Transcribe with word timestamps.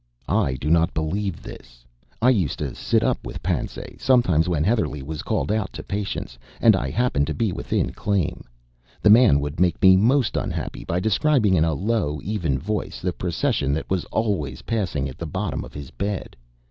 I 0.27 0.55
do 0.55 0.71
not 0.71 0.95
believe 0.95 1.43
this. 1.43 1.85
I 2.23 2.31
used 2.31 2.57
to 2.57 2.73
sit 2.73 3.03
up 3.03 3.23
with 3.23 3.43
Pansay 3.43 3.97
sometimes 3.99 4.49
when 4.49 4.63
Heatherlegh 4.63 5.03
was 5.03 5.21
called 5.21 5.51
out 5.51 5.71
to 5.73 5.83
patients, 5.83 6.39
and 6.59 6.75
I 6.75 6.89
happened 6.89 7.27
to 7.27 7.35
be 7.35 7.51
within 7.51 7.91
claim. 7.91 8.43
The 9.03 9.11
man 9.11 9.39
would 9.41 9.59
make 9.59 9.79
me 9.79 9.95
most 9.95 10.35
unhappy 10.37 10.83
by 10.85 11.01
describing 11.01 11.53
in 11.53 11.65
a 11.65 11.75
low, 11.75 12.19
even 12.23 12.57
voice, 12.57 12.99
the 12.99 13.13
procession 13.13 13.73
that 13.73 13.91
was 13.91 14.03
always 14.05 14.63
passing 14.63 15.07
at 15.07 15.19
the 15.19 15.27
bottom 15.27 15.63
of 15.63 15.75
his 15.75 15.91
bed. 15.91 16.35